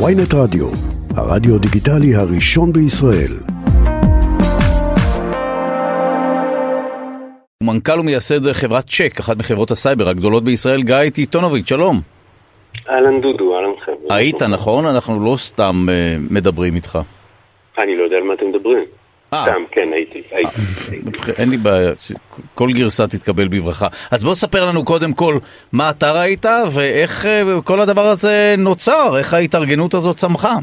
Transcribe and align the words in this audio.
ynet 0.00 0.34
רדיו, 0.34 0.68
הרדיו 1.16 1.58
דיגיטלי 1.58 2.14
הראשון 2.14 2.72
בישראל. 2.72 3.32
הוא 7.62 7.66
מנכ"ל 7.74 8.00
ומייסד 8.00 8.52
חברת 8.52 8.84
CHEQ, 8.88 9.18
אחת 9.20 9.36
מחברות 9.36 9.70
הסייבר 9.70 10.08
הגדולות 10.08 10.44
בישראל, 10.44 10.82
גיא 10.82 11.10
טיטונוביץ', 11.14 11.68
שלום. 11.68 12.00
אהלן 12.90 13.20
דודו, 13.20 13.56
אהלן 13.56 13.78
חבר'ה. 13.80 14.16
היית, 14.16 14.42
נכון? 14.42 14.86
אנחנו 14.86 15.24
לא 15.24 15.36
סתם 15.36 15.86
אה, 15.88 16.16
מדברים 16.30 16.74
איתך. 16.74 16.98
אני 17.78 17.96
לא 17.96 18.02
יודע 18.02 18.16
על 18.16 18.22
מה 18.22 18.34
אתם 18.34 18.46
מדברים. 18.48 18.84
אה. 19.32 19.42
סתם, 19.42 19.62
כן, 19.70 19.92
הייתי. 19.92 20.22
הייתי. 20.30 20.60
אין 21.38 21.50
לי 21.50 21.56
בעיה, 21.56 21.92
כל 22.54 22.68
גרסה 22.72 23.06
תתקבל 23.06 23.48
בברכה. 23.48 23.86
אז 24.10 24.24
בוא 24.24 24.34
ספר 24.34 24.64
לנו 24.64 24.84
קודם 24.84 25.12
כל 25.12 25.34
מה 25.72 25.90
אתה 25.90 26.12
ראית 26.12 26.46
ואיך 26.76 27.26
אה, 27.26 27.42
כל 27.64 27.80
הדבר 27.80 28.02
הזה 28.02 28.54
נוצר, 28.58 29.18
איך 29.18 29.34
ההתארגנות 29.34 29.94
הזאת 29.94 30.16
צמחה. 30.16 30.54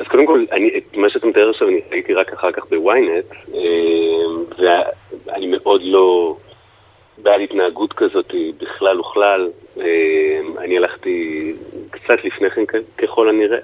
אז 0.00 0.06
קודם 0.06 0.26
כל, 0.26 0.44
אני, 0.52 0.70
את 0.76 0.96
מה 0.96 1.10
שאתה 1.10 1.26
מתאר 1.26 1.50
עכשיו, 1.50 1.68
אני 1.68 1.80
הייתי 1.90 2.14
רק 2.14 2.32
אחר 2.32 2.52
כך 2.52 2.62
בוויינט, 2.70 3.24
אה, 3.54 3.60
ואני 5.26 5.46
מאוד 5.46 5.80
לא 5.84 6.36
בעד 7.18 7.40
התנהגות 7.40 7.92
כזאת 7.92 8.32
בכלל 8.60 9.00
וכלל. 9.00 9.48
אני 10.58 10.78
הלכתי 10.78 11.52
קצת 11.90 12.24
לפני 12.24 12.50
כן 12.50 12.62
ככל 12.98 13.28
הנראה. 13.28 13.58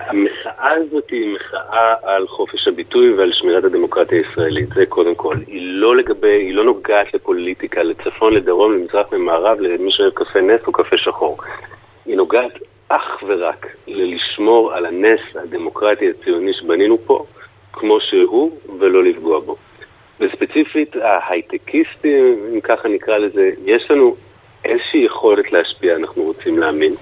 המחאה 0.00 0.72
הזאת 0.72 1.10
היא 1.10 1.34
מחאה 1.34 1.94
על 2.02 2.28
חופש 2.28 2.68
הביטוי 2.68 3.14
ועל 3.14 3.32
שמירת 3.32 3.64
הדמוקרטיה 3.64 4.18
הישראלית, 4.18 4.68
זה 4.68 4.86
קודם 4.86 5.14
כל. 5.14 5.36
היא 5.46 5.62
לא 5.62 5.96
לגבי, 5.96 6.28
היא 6.28 6.54
לא 6.54 6.64
נוגעת 6.64 7.14
לפוליטיקה, 7.14 7.82
לצפון, 7.82 8.34
לדרום, 8.34 8.72
למזרח, 8.72 9.12
למערב, 9.12 9.60
למי 9.60 9.92
שאוהב 9.92 10.12
קפה 10.12 10.40
נס 10.40 10.60
או 10.66 10.72
קפה 10.72 10.96
שחור. 10.96 11.38
היא 12.06 12.16
נוגעת 12.16 12.52
אך 12.88 13.22
ורק 13.26 13.66
ללשמור 13.86 14.72
על 14.72 14.86
הנס 14.86 15.20
הדמוקרטי 15.34 16.10
הציוני 16.10 16.52
שבנינו 16.52 16.98
פה, 16.98 17.24
כמו 17.72 18.00
שהוא, 18.00 18.58
ולא 18.78 19.04
לפגוע 19.04 19.40
בו. 19.40 19.56
וספציפית, 20.20 20.96
ההייטקיסטים, 20.96 22.38
אם 22.54 22.60
ככה 22.60 22.88
נקרא 22.88 23.18
לזה, 23.18 23.50
יש 23.64 23.90
לנו 23.90 24.16
איזושהי 24.64 25.00
יכולת 25.00 25.52
להשפיע, 25.52 25.96
אנחנו 25.96 26.22
רוצים 26.22 26.58
להאמין. 26.58 26.94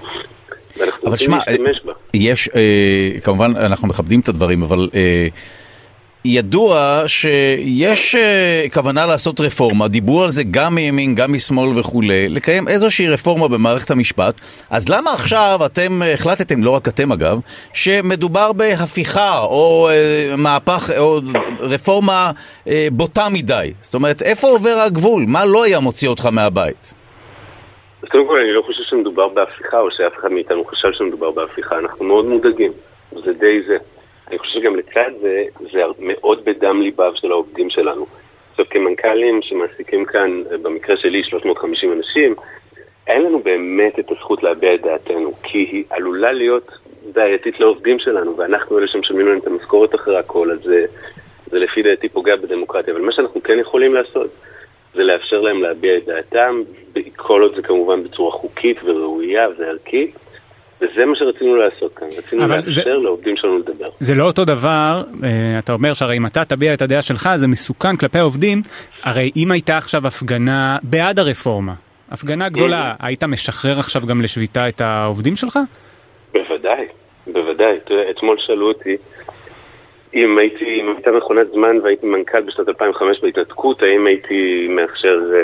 אבל 1.07 1.17
שמע. 1.17 1.39
יש, 2.15 2.49
אה, 2.55 3.21
כמובן 3.21 3.57
אנחנו 3.57 3.89
מכבדים 3.89 4.21
את 4.21 4.29
הדברים, 4.29 4.63
אבל 4.63 4.89
אה, 4.95 5.29
ידוע 6.25 7.03
שיש 7.07 8.15
אה, 8.15 8.65
כוונה 8.73 9.07
לעשות 9.07 9.41
רפורמה, 9.41 9.89
דיברו 9.89 10.23
על 10.23 10.31
זה 10.31 10.43
גם 10.45 10.75
מימין, 10.75 11.15
גם 11.15 11.33
משמאל 11.33 11.79
וכולי, 11.79 12.29
לקיים 12.29 12.69
איזושהי 12.69 13.09
רפורמה 13.09 13.49
במערכת 13.49 13.91
המשפט, 13.91 14.41
אז 14.71 14.89
למה 14.89 15.13
עכשיו 15.13 15.61
אתם 15.67 16.03
החלטתם, 16.15 16.63
לא 16.63 16.71
רק 16.71 16.89
אתם 16.89 17.13
אגב, 17.13 17.39
שמדובר 17.73 18.53
בהפיכה 18.53 19.39
או 19.39 19.89
אה, 19.91 20.37
מהפך 20.37 20.91
או 20.99 21.21
רפורמה 21.61 22.33
אה, 22.69 22.89
בוטה 22.93 23.29
מדי? 23.29 23.73
זאת 23.83 23.95
אומרת, 23.95 24.23
איפה 24.23 24.49
עובר 24.49 24.79
הגבול? 24.87 25.25
מה 25.27 25.45
לא 25.45 25.65
היה 25.65 25.81
מוציא 25.81 26.09
אותך 26.09 26.27
מהבית? 26.27 26.95
קודם 28.13 28.27
כל, 28.27 28.41
אני 28.41 28.53
לא 28.53 28.63
חושב 28.63 28.83
שמדובר 28.83 29.29
בהפיכה, 29.29 29.81
או 29.81 29.91
שאף 29.91 30.13
אחד 30.15 30.33
מאיתנו 30.33 30.65
חשב 30.65 30.93
שמדובר 30.93 31.31
בהפיכה. 31.31 31.79
אנחנו 31.79 32.05
מאוד 32.05 32.25
מודאגים, 32.25 32.73
זה 33.11 33.33
די 33.33 33.63
זה. 33.63 33.77
אני 34.29 34.39
חושב 34.39 34.61
שגם 34.61 34.77
לצד 34.77 35.11
זה, 35.21 35.45
זה 35.73 35.83
מאוד 35.99 36.45
בדם 36.45 36.83
ליבם 36.83 37.13
של 37.15 37.31
העובדים 37.31 37.71
שלנו. 37.71 38.07
עכשיו, 38.51 38.67
כמנכ"לים 38.71 39.43
שמעסיקים 39.43 40.05
כאן, 40.05 40.43
במקרה 40.63 40.97
שלי, 40.97 41.25
350 41.25 41.93
אנשים, 41.93 42.35
אין 43.07 43.23
לנו 43.23 43.39
באמת 43.39 43.99
את 43.99 44.11
הזכות 44.11 44.43
להביע 44.43 44.75
את 44.75 44.81
דעתנו, 44.81 45.33
כי 45.43 45.59
היא 45.59 45.85
עלולה 45.91 46.33
להיות 46.33 46.71
בעייתית 47.13 47.61
לעובדים 47.61 47.99
שלנו, 47.99 48.37
ואנחנו 48.37 48.79
אלה 48.79 48.87
שמשלמים 48.87 49.29
להם 49.29 49.39
את 49.39 49.47
המשכורת 49.47 49.95
אחרי 49.95 50.19
הכל, 50.19 50.51
אז 50.51 50.63
זה, 50.63 50.85
זה 51.47 51.59
לפי 51.59 51.83
דעתי 51.83 52.09
פוגע 52.09 52.37
בדמוקרטיה. 52.37 52.95
אבל 52.95 53.03
מה 53.03 53.13
שאנחנו 53.13 53.43
כן 53.43 53.59
יכולים 53.59 53.95
לעשות, 53.95 54.31
זה 54.95 55.03
לאפשר 55.03 55.41
להם 55.41 55.63
להביע 55.63 55.97
את 55.97 56.03
דעתם, 56.07 56.55
כל 57.17 57.43
עוד 57.43 57.57
זה 57.57 57.63
כמובן 57.63 58.05
בצורה 58.05 58.33
חוקית 58.33 58.77
וראויה 58.85 59.47
וערכית, 59.59 60.17
וזה 60.81 61.05
מה 61.07 61.17
שרצינו 61.17 61.57
לעשות 61.57 61.95
כאן, 61.95 62.07
רצינו 62.19 62.47
לאפשר 62.47 62.71
זה- 62.71 62.91
לעובדים 63.03 63.37
שלנו 63.37 63.59
לדבר. 63.59 63.89
זה 64.01 64.15
לא 64.15 64.25
אותו 64.25 64.45
דבר, 64.45 65.03
אה, 65.25 65.59
אתה 65.59 65.73
אומר 65.73 65.95
שהרי 65.95 66.17
אם 66.17 66.27
אתה 66.27 66.45
תביע 66.45 66.75
את 66.75 66.83
הדעה 66.83 67.03
שלך 67.03 67.29
זה 67.37 67.47
מסוכן 67.49 67.97
כלפי 67.97 68.19
העובדים, 68.19 68.63
הרי 69.03 69.31
אם 69.37 69.51
הייתה 69.53 69.77
עכשיו 69.77 70.07
הפגנה 70.07 70.79
בעד 70.83 71.19
הרפורמה, 71.19 71.75
הפגנה 72.11 72.49
גדולה, 72.49 72.95
היית 73.01 73.25
משחרר 73.25 73.79
עכשיו 73.79 74.03
גם 74.07 74.21
לשביתה 74.21 74.69
את 74.69 74.81
העובדים 74.81 75.37
שלך? 75.37 75.59
בוודאי, 76.33 76.87
בוודאי. 77.27 77.77
תראה, 77.85 78.11
אתמול 78.11 78.37
שאלו 78.47 78.69
אותי 78.69 78.97
אם 80.15 80.39
הייתי, 80.39 80.81
אם 80.81 80.89
הייתה 80.89 81.11
מכונת 81.11 81.51
זמן 81.53 81.77
והייתי 81.83 82.07
מנכ"ל 82.07 82.41
בשנת 82.41 82.69
2005 82.69 83.21
בהתנתקות, 83.21 83.83
האם 83.83 84.07
הייתי 84.07 84.67
מאפשר 84.71 85.21
אה, 85.35 85.39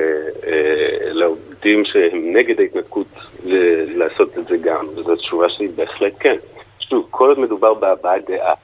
אה, 0.50 1.12
לעובדים 1.12 1.84
שהם 1.84 2.36
נגד 2.36 2.60
ההתנתקות 2.60 3.06
ל- 3.44 3.98
לעשות 3.98 4.38
את 4.38 4.46
זה 4.48 4.56
גם, 4.56 4.86
וזו 4.96 5.12
התשובה 5.12 5.48
שלי 5.48 5.68
בהחלט 5.68 6.12
כן. 6.20 6.36
שוב, 6.80 7.06
כל 7.10 7.28
עוד 7.28 7.38
מדובר 7.38 7.74
בהבעת 7.74 8.30
דעה 8.30 8.54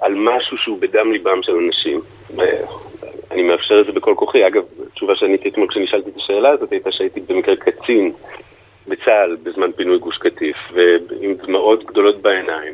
על 0.00 0.14
משהו 0.14 0.56
שהוא 0.56 0.78
בדם 0.80 1.12
ליבם 1.12 1.42
של 1.42 1.56
אנשים, 1.56 2.00
אה, 2.40 2.64
אני 3.30 3.42
מאפשר 3.42 3.80
את 3.80 3.86
זה 3.86 3.92
בכל 3.92 4.14
כוחי. 4.16 4.46
אגב, 4.46 4.62
התשובה 4.86 5.16
שעניתי 5.16 5.48
אתמול 5.48 5.68
כשנשאלתי 5.68 6.10
את 6.10 6.16
השאלה 6.16 6.50
הזאת 6.50 6.72
הייתה 6.72 6.92
שהייתי 6.92 7.20
במקרה 7.20 7.56
קצין 7.56 8.12
בצה"ל 8.88 9.36
בזמן 9.42 9.72
פינוי 9.72 9.98
גוש 9.98 10.18
קטיף, 10.18 10.56
ועם 10.72 11.34
דמעות 11.34 11.84
גדולות 11.84 12.22
בעיניים, 12.22 12.72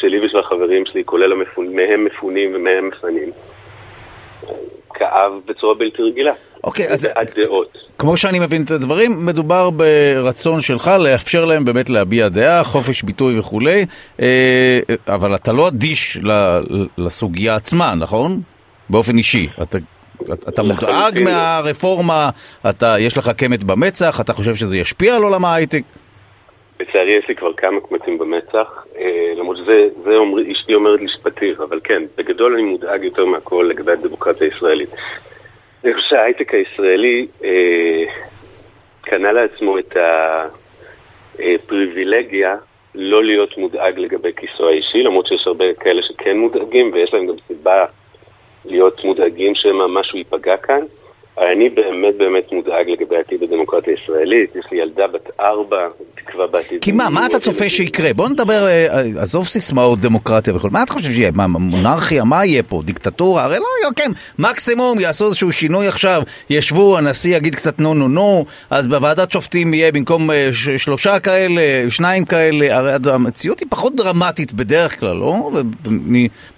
שלי 0.00 0.26
ושל 0.26 0.38
החברים 0.38 0.84
שלי, 0.92 1.02
כולל 1.04 1.32
המפונים, 1.32 1.76
מהם 1.76 2.04
מפונים 2.04 2.52
ומהם 2.54 2.88
מפנים, 2.88 3.30
כאב 4.94 5.32
בצורה 5.46 5.74
בלתי 5.74 6.02
רגילה. 6.02 6.32
אוקיי, 6.64 6.88
אז- 6.88 7.04
בעד 7.04 7.28
דעות. 7.36 7.78
כמו 7.98 8.16
שאני 8.16 8.38
מבין 8.38 8.62
את 8.62 8.70
הדברים, 8.70 9.26
מדובר 9.26 9.70
ברצון 9.70 10.60
שלך 10.60 10.90
לאפשר 10.98 11.44
להם 11.44 11.64
באמת 11.64 11.90
להביע 11.90 12.28
דעה, 12.28 12.64
חופש 12.64 13.02
ביטוי 13.02 13.38
וכולי, 13.38 13.86
אה, 14.20 14.78
אבל 15.08 15.34
אתה 15.34 15.52
לא 15.52 15.68
אדיש 15.68 16.18
לסוגיה 16.98 17.54
עצמה, 17.54 17.94
נכון? 17.94 18.40
באופן 18.90 19.18
אישי. 19.18 19.48
אתה, 19.62 19.78
אתה 20.48 20.62
מודאג. 20.62 21.22
מהרפורמה, 21.22 22.30
אתה, 22.70 22.96
יש 22.98 23.18
לך 23.18 23.28
קמט 23.36 23.62
במצח, 23.62 24.20
אתה 24.20 24.32
חושב 24.32 24.54
שזה 24.54 24.76
ישפיע 24.76 25.14
על 25.14 25.22
עולם 25.22 25.44
ההייטק? 25.44 25.82
לצערי 26.80 27.12
יש 27.12 27.28
לי 27.28 27.34
כבר 27.34 27.52
כמה 27.52 27.80
קמטים 27.80 28.18
במצח, 28.18 28.86
אה, 28.96 29.32
למרות 29.36 29.56
שזה 29.56 29.88
זה 30.04 30.16
אומר, 30.16 30.52
אשתי 30.52 30.74
אומרת 30.74 31.00
לי 31.00 31.08
שפתיר, 31.08 31.64
אבל 31.64 31.80
כן, 31.84 32.02
בגדול 32.16 32.54
אני 32.54 32.62
מודאג 32.62 33.04
יותר 33.04 33.24
מהכל 33.24 33.66
לגבי 33.70 33.92
הדמוקרטיה 33.92 34.46
הישראלית. 34.46 34.90
אני 35.84 35.94
חושב 35.94 36.08
שההייטק 36.08 36.54
הישראלי 36.54 37.26
אה, 37.44 38.04
קנה 39.00 39.32
לעצמו 39.32 39.78
את 39.78 39.96
הפריבילגיה 41.38 42.56
לא 42.94 43.24
להיות 43.24 43.58
מודאג 43.58 43.98
לגבי 43.98 44.32
כיסו 44.36 44.68
האישי, 44.68 45.02
למרות 45.02 45.26
שיש 45.26 45.46
הרבה 45.46 45.74
כאלה 45.74 46.02
שכן 46.02 46.36
מודאגים, 46.36 46.90
ויש 46.92 47.14
להם 47.14 47.26
גם 47.26 47.34
סיבה 47.48 47.84
להיות 48.64 49.04
מודאגים 49.04 49.54
שמא 49.54 49.86
משהו 49.86 50.18
ייפגע 50.18 50.56
כאן. 50.56 50.80
אני 51.38 51.68
באמת 51.68 52.14
באמת 52.18 52.52
מודאג 52.52 52.90
לגבי 52.90 53.16
עתיד 53.16 53.42
הדמוקרטיה 53.42 53.94
הישראלית. 53.94 54.56
יש 54.56 54.64
לי 54.72 54.78
ילדה 54.78 55.06
בת 55.06 55.30
ארבע, 55.40 55.76
תקווה 56.14 56.46
בעתיד. 56.46 56.82
כי 56.82 56.92
מה, 56.92 57.10
מה 57.10 57.26
אתה 57.26 57.38
צופה 57.38 57.68
שיקרה? 57.68 58.14
בוא 58.14 58.28
נדבר, 58.28 58.66
אה, 58.66 59.00
עזוב 59.18 59.44
סיסמאות 59.44 60.00
דמוקרטיה 60.00 60.56
וכו', 60.56 60.68
מה 60.72 60.82
אתה 60.82 60.92
חושב 60.92 61.10
שיהיה? 61.10 61.30
מה, 61.34 61.46
מונרכיה? 61.46 62.24
מה 62.24 62.44
יהיה 62.44 62.62
פה? 62.62 62.82
דיקטטורה? 62.84 63.44
הרי 63.44 63.58
לא 63.58 63.66
יהיה, 63.80 63.92
כן, 63.96 64.10
מקסימום 64.38 65.00
יעשו 65.00 65.26
איזשהו 65.26 65.52
שינוי 65.52 65.88
עכשיו, 65.88 66.22
ישבו, 66.50 66.98
הנשיא 66.98 67.36
יגיד 67.36 67.54
קצת 67.54 67.78
נו 67.78 67.94
נו 67.94 68.08
נו, 68.08 68.44
אז 68.70 68.88
בוועדת 68.88 69.32
שופטים 69.32 69.74
יהיה 69.74 69.92
במקום 69.92 70.30
אה, 70.30 70.48
שלושה 70.76 71.20
כאלה, 71.20 71.62
שניים 71.88 72.24
כאלה, 72.24 72.76
הרי 72.76 72.92
המציאות 73.12 73.60
היא 73.60 73.68
פחות 73.70 73.96
דרמטית 73.96 74.52
בדרך 74.52 75.00
כלל, 75.00 75.16
לא? 75.16 75.50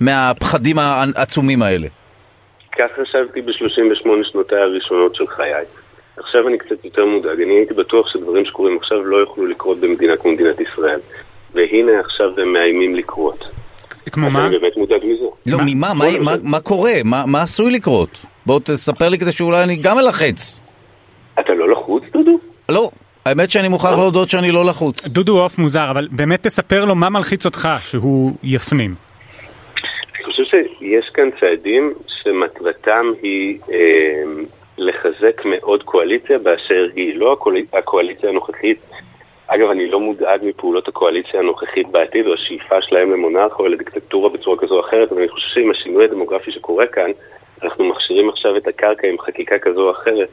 מהפחדים 0.01 0.79
העצומים 0.79 1.63
האלה. 1.63 1.87
כך 2.79 2.87
חשבתי 3.01 3.43
ב-38 3.43 4.09
שנותיי 4.31 4.59
הראשונות 4.59 5.15
של 5.15 5.27
חיי. 5.27 5.65
עכשיו 6.17 6.49
אני 6.49 6.59
קצת 6.59 6.85
יותר 6.85 7.05
מודאג. 7.07 7.41
אני 7.41 7.55
הייתי 7.55 7.75
בטוח 7.75 8.13
שדברים 8.13 8.45
שקורים 8.45 8.77
עכשיו 8.77 9.05
לא 9.05 9.17
יוכלו 9.17 9.47
לקרות 9.47 9.81
במדינה 9.81 10.17
כמו 10.17 10.33
מדינת 10.33 10.61
ישראל. 10.61 11.01
והנה 11.55 12.01
עכשיו 12.01 12.41
הם 12.41 12.53
מאיימים 12.53 12.95
לקרות. 12.95 13.45
כמו 14.13 14.31
מה? 14.31 14.47
אני 14.47 14.59
באמת 14.59 14.77
מודאג 14.77 15.01
מזה. 15.05 15.25
לא, 15.47 15.59
ממה? 15.67 15.95
מה, 15.95 16.05
מה, 16.21 16.33
מה 16.43 16.61
קורה? 16.61 16.93
מה, 17.05 17.27
מה 17.27 17.43
עשוי 17.43 17.71
לקרות? 17.71 18.27
בוא 18.47 18.61
תספר 18.61 19.09
לי 19.09 19.19
כדי 19.19 19.33
שאולי 19.33 19.63
אני 19.63 19.77
גם 19.77 19.99
אלחץ. 19.99 20.61
אתה 21.41 21.55
לא 21.55 21.71
לחוץ, 21.73 22.03
דודו? 22.13 22.39
לא, 22.69 22.91
האמת 23.27 23.51
שאני 23.51 23.69
מוכרח 23.69 23.99
להודות 23.99 24.31
שאני 24.31 24.53
לא 24.53 24.65
לחוץ. 24.65 25.09
דודו 25.09 25.41
עוף 25.43 25.59
מוזר, 25.59 25.91
אבל 25.91 26.09
באמת 26.11 26.43
תספר 26.43 26.85
לו 26.85 26.95
מה 26.95 27.11
מלחיץ 27.11 27.47
אותך, 27.47 27.69
שהוא 27.83 28.33
יפנים. 28.43 28.95
אני 30.17 30.25
חושב 30.25 30.43
שיש 30.45 31.11
כאן 31.15 31.29
צעדים 31.41 31.95
שמטרתם 32.27 33.13
היא 33.23 33.59
אה, 33.73 34.23
לחזק 34.79 35.43
מאוד 35.45 35.83
קואליציה 35.83 36.39
באשר 36.39 36.89
היא. 36.95 37.15
לא 37.15 37.33
הקואל... 37.33 37.63
הקואליציה 37.73 38.29
הנוכחית 38.29 38.79
אגב, 39.47 39.71
אני 39.71 39.87
לא 39.87 40.01
מודאג 40.01 40.41
מפעולות 40.43 40.89
הקואליציה 40.89 41.41
הנוכחית 41.41 41.89
בעתיד, 41.89 42.27
או 42.27 42.35
השאיפה 42.35 42.83
שלהם 42.83 43.13
למונרך 43.13 43.59
או 43.59 43.67
לדיקטטורה 43.67 44.29
בצורה 44.29 44.57
כזו 44.59 44.75
או 44.75 44.81
אחרת, 44.81 45.13
אבל 45.13 45.21
אני 45.21 45.29
חושב 45.29 45.49
שעם 45.55 45.71
השינוי 45.71 46.05
הדמוגרפי 46.05 46.53
שקורה 46.53 46.87
כאן, 46.87 47.11
אנחנו 47.63 47.85
מכשירים 47.85 48.29
עכשיו 48.29 48.57
את 48.57 48.69
הקרקע 48.69 49.09
עם 49.09 49.19
חקיקה 49.19 49.59
כזו 49.59 49.87
או 49.87 49.91
אחרת, 49.91 50.29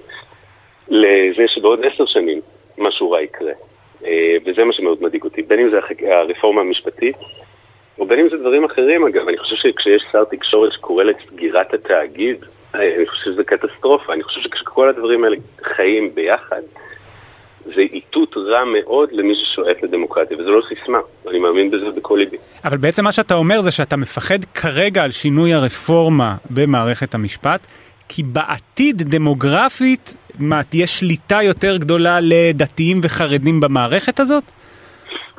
לזה 0.90 1.48
שבעוד 1.48 1.80
עשר 1.86 2.06
שנים 2.06 2.42
משהו 2.78 3.12
רע 3.12 3.22
יקרה. 3.22 3.52
אה, 4.06 4.36
וזה 4.46 4.64
מה 4.64 4.74
שמאוד 4.74 5.04
מדאיג 5.04 5.24
אותי, 5.24 5.42
בין 5.42 5.60
אם 5.60 5.70
זה. 5.70 5.80
הרפורמה 6.12 6.62
המשפטית, 6.62 7.16
או 8.00 8.06
בין 8.06 8.20
אם 8.20 8.30
זה 8.30 8.38
דברים 8.38 8.66
אחרים 8.66 9.06
אגב, 9.06 9.28
אני 9.28 9.38
חושב 9.38 9.56
שכשיש 9.56 10.04
שר 10.12 10.24
תקשורת 10.24 10.74
שקורא 10.74 11.04
לסגירת 11.04 11.74
התאגיד, 11.74 12.46
אה, 12.76 12.96
אני 12.96 13.06
חושב 13.08 13.24
שזה 13.26 13.44
קטסטרופה, 13.44 14.14
אני 14.14 14.24
חושב 14.24 14.42
שכשכל 14.42 14.90
הדברים 14.90 15.24
האלה 15.24 15.36
חיים 15.64 16.16
ביחד, 16.16 16.62
זה 17.66 17.82
איתות 17.82 18.38
רע 18.38 18.64
מאוד 18.66 19.10
למי 19.12 19.34
ששואף 19.36 19.84
לדמוקרטיה, 19.84 20.38
וזה 20.38 20.50
לא 20.50 20.62
סיסמה, 20.70 20.98
אני 21.30 21.40
מאמין 21.40 21.72
בזה 21.72 21.86
בכל 21.98 22.16
ליבי. 22.20 22.38
אבל 22.66 22.78
בעצם 22.78 23.04
מה 23.04 23.12
שאתה 23.12 23.34
אומר 23.34 23.62
זה 23.62 23.72
שאתה 23.72 23.98
מפחד 23.98 24.40
כרגע 24.54 25.04
על 25.04 25.12
שינוי 25.12 25.54
הרפורמה 25.54 26.36
במערכת 26.50 27.16
המשפט, 27.16 27.60
כי 28.10 28.24
בעתיד 28.24 29.02
דמוגרפית, 29.02 30.16
מה, 30.40 30.64
תהיה 30.64 30.88
שליטה 30.88 31.40
יותר 31.44 31.78
גדולה 31.78 32.20
לדתיים 32.22 33.00
וחרדים 33.04 33.60
במערכת 33.60 34.20
הזאת? 34.20 34.44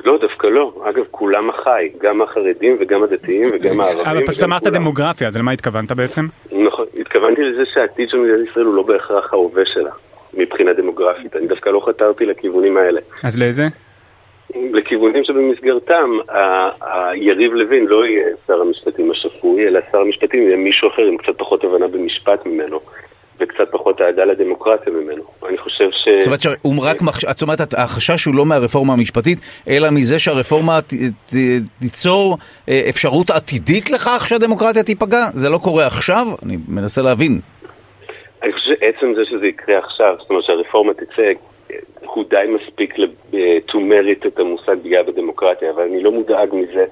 לא, 0.05 0.17
דווקא 0.21 0.47
לא. 0.47 0.73
אגב, 0.83 1.03
כולם 1.11 1.49
החי, 1.49 1.89
גם 2.01 2.21
החרדים 2.21 2.77
וגם 2.79 3.03
הדתיים 3.03 3.51
וגם 3.53 3.81
הערבים. 3.81 4.05
אבל 4.05 4.25
פשוט 4.25 4.43
אמרת 4.43 4.63
דמוגרפיה, 4.63 5.27
אז 5.27 5.37
למה 5.37 5.51
התכוונת 5.51 5.91
בעצם? 5.91 6.27
נכון, 6.51 6.85
התכוונתי 6.99 7.41
לזה 7.41 7.63
שהעתיד 7.73 8.09
של 8.09 8.17
מדינת 8.17 8.49
ישראל 8.51 8.65
הוא 8.65 8.75
לא 8.75 8.83
בהכרח 8.83 9.33
ההווה 9.33 9.63
שלה, 9.65 9.91
מבחינה 10.33 10.73
דמוגרפית. 10.73 11.35
אני 11.35 11.47
דווקא 11.47 11.69
לא 11.69 11.81
חתרתי 11.85 12.25
לכיוונים 12.25 12.77
האלה. 12.77 13.01
אז 13.23 13.39
לאיזה? 13.39 13.63
לכיוונים 14.55 15.23
שבמסגרתם 15.23 16.11
יריב 17.15 17.53
לוין 17.53 17.85
לא 17.85 18.05
יהיה 18.05 18.27
שר 18.47 18.61
המשפטים 18.61 19.11
השפוי, 19.11 19.67
אלא 19.67 19.79
שר 19.91 19.97
המשפטים 19.97 20.43
יהיה 20.43 20.57
מישהו 20.57 20.89
אחר 20.89 21.01
עם 21.01 21.17
קצת 21.17 21.37
פחות 21.37 21.63
הבנה 21.63 21.87
במשפט 21.87 22.45
ממנו. 22.45 22.79
וקצת 23.39 23.71
פחות 23.71 24.01
אהדה 24.01 24.25
לדמוקרטיה 24.25 24.93
ממנו. 24.93 25.23
אני 25.49 25.57
חושב 25.57 25.89
ש... 25.91 26.07
זאת 26.17 26.27
אומרת, 26.27 26.41
שהוא 26.41 26.85
רק 26.85 27.01
מחש... 27.01 27.25
זאת 27.25 27.41
אומרת, 27.41 27.73
החשש 27.77 28.25
הוא 28.25 28.35
לא 28.35 28.45
מהרפורמה 28.45 28.93
המשפטית, 28.93 29.39
אלא 29.69 29.89
מזה 29.91 30.19
שהרפורמה 30.19 30.81
ת... 30.81 30.93
ת... 31.25 31.35
תיצור 31.79 32.37
אה, 32.69 32.81
אפשרות 32.89 33.29
עתידית 33.29 33.89
לכך 33.89 34.25
שהדמוקרטיה 34.29 34.83
תיפגע? 34.83 35.23
זה 35.33 35.49
לא 35.49 35.57
קורה 35.57 35.87
עכשיו? 35.87 36.27
אני 36.45 36.57
מנסה 36.67 37.01
להבין. 37.01 37.39
אני 38.43 38.53
חושב 38.53 38.65
שעצם 38.65 39.13
זה 39.15 39.25
שזה 39.25 39.47
יקרה 39.47 39.77
עכשיו, 39.77 40.15
זאת 40.19 40.29
אומרת 40.29 40.43
שהרפורמה 40.43 40.93
תצא, 40.93 41.31
הוא 41.99 42.25
די 42.29 42.45
מספיק 42.47 42.93
to 43.69 43.75
merit 43.75 44.27
את 44.27 44.39
המושג 44.39 44.75
פגיעה 44.83 45.03
בדמוקרטיה, 45.03 45.71
אבל 45.71 45.83
אני 45.83 46.03
לא 46.03 46.11
מודאג 46.11 46.49
מזה 46.53 46.85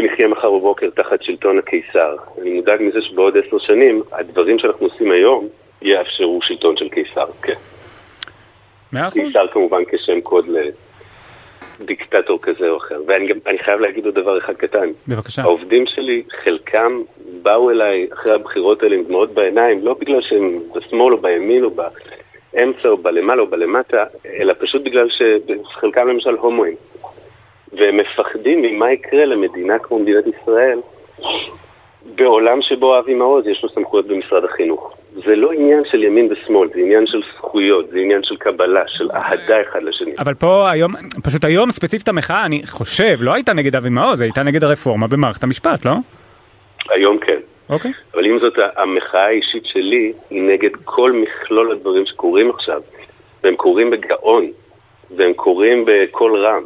שנחיה 0.00 0.28
מחר 0.28 0.50
בבוקר 0.50 0.90
תחת 0.90 1.22
שלטון 1.22 1.58
הקיסר. 1.58 2.16
אני 2.42 2.50
מודאג 2.50 2.82
מזה 2.82 3.02
שבעוד 3.02 3.36
עשר 3.36 3.58
שנים, 3.58 4.02
הדברים 4.12 4.58
שאנחנו 4.58 4.86
עושים 4.86 5.12
היום 5.12 5.48
יאפשרו 5.82 6.38
שלטון 6.42 6.76
של 6.76 6.88
קיסר, 6.88 7.26
כן. 7.42 7.54
מאה 8.92 9.08
אחוז. 9.08 9.22
קיסר 9.22 9.46
כמובן 9.52 9.82
כשם 9.92 10.20
קוד 10.20 10.46
לדיקטטור 11.80 12.38
כזה 12.42 12.68
או 12.70 12.76
אחר. 12.76 13.00
ואני 13.06 13.26
גם, 13.26 13.38
חייב 13.64 13.80
להגיד 13.80 14.04
עוד 14.04 14.14
דבר 14.14 14.38
אחד 14.38 14.54
קטן. 14.54 14.88
בבקשה. 15.08 15.42
העובדים 15.42 15.86
שלי, 15.86 16.22
חלקם 16.44 17.02
באו 17.42 17.70
אליי 17.70 18.06
אחרי 18.12 18.34
הבחירות 18.34 18.82
האלה 18.82 18.96
עם 18.96 19.04
דמעות 19.04 19.30
בעיניים, 19.30 19.84
לא 19.84 19.94
בגלל 20.00 20.22
שהם 20.22 20.58
בשמאל 20.74 21.12
או 21.14 21.18
בימין 21.18 21.64
או 21.64 21.70
באמצע 21.70 22.88
או 22.88 22.96
בלמעלה 22.96 23.42
או 23.42 23.46
בלמטה, 23.46 24.04
אלא 24.26 24.54
פשוט 24.58 24.82
בגלל 24.82 25.08
שחלקם 25.10 26.08
למשל 26.08 26.36
הומואים. 26.36 26.74
והם 27.72 27.96
מפחדים 27.96 28.62
ממה 28.62 28.92
יקרה 28.92 29.24
למדינה 29.24 29.78
כמו 29.78 29.98
מדינת 29.98 30.24
ישראל 30.26 30.78
בעולם 32.14 32.62
שבו 32.62 32.98
אבי 32.98 33.14
מעוז 33.14 33.46
יש 33.46 33.62
לו 33.62 33.68
סמכויות 33.68 34.06
במשרד 34.06 34.44
החינוך. 34.44 34.94
זה 35.14 35.36
לא 35.36 35.52
עניין 35.52 35.82
של 35.90 36.02
ימין 36.02 36.28
ושמאל, 36.30 36.68
זה 36.74 36.80
עניין 36.80 37.06
של 37.06 37.22
זכויות, 37.36 37.88
זה 37.90 37.98
עניין 37.98 38.22
של 38.22 38.36
קבלה, 38.36 38.82
של 38.86 39.10
אהדה 39.10 39.62
אחד 39.62 39.82
לשני. 39.82 40.12
אבל 40.18 40.34
פה 40.34 40.70
היום, 40.70 40.92
פשוט 41.22 41.44
היום 41.44 41.70
ספציפית 41.70 42.08
המחאה, 42.08 42.44
אני 42.44 42.62
חושב, 42.66 43.16
לא 43.20 43.34
הייתה 43.34 43.52
נגד 43.52 43.76
אבי 43.76 43.88
מעוז, 43.88 44.20
הייתה 44.20 44.42
נגד 44.42 44.64
הרפורמה 44.64 45.06
במערכת 45.06 45.44
המשפט, 45.44 45.84
לא? 45.84 45.92
היום 46.90 47.18
כן. 47.18 47.38
אוקיי. 47.70 47.92
אבל 48.14 48.24
עם 48.24 48.38
זאת, 48.38 48.54
המחאה 48.76 49.26
האישית 49.26 49.66
שלי 49.66 50.12
היא 50.30 50.42
נגד 50.42 50.70
כל 50.84 51.12
מכלול 51.12 51.72
הדברים 51.72 52.06
שקורים 52.06 52.50
עכשיו, 52.50 52.80
והם 53.44 53.56
קורים 53.56 53.90
בגאון, 53.90 54.46
והם 55.16 55.32
קורים 55.32 55.84
בקול 55.86 56.46
רם. 56.46 56.62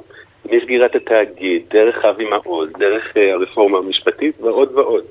מסגירת 0.50 0.94
התאגיד, 0.94 1.62
דרך 1.70 2.04
אבי 2.04 2.24
מעוז, 2.24 2.68
דרך 2.78 3.04
uh, 3.04 3.18
הרפורמה 3.32 3.78
המשפטית 3.78 4.40
ועוד 4.40 4.72
ועוד. 4.74 5.04